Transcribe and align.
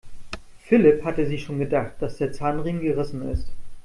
Philipp 0.63 1.03
hatte 1.05 1.27
sich 1.27 1.43
schon 1.43 1.59
gedacht, 1.59 1.91
dass 1.99 2.17
der 2.17 2.31
Zahnriemen 2.33 2.81
gerissen 2.81 3.21
ist. 3.29 3.51